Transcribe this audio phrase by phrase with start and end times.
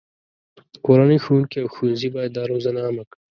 [0.85, 3.21] کورنۍ، ښوونکي، او ښوونځي باید دا روزنه عامه کړي.